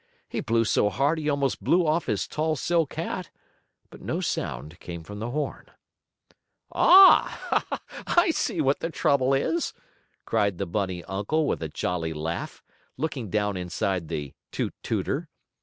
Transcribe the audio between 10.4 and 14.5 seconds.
the bunny uncle with a jolly laugh, looking down inside the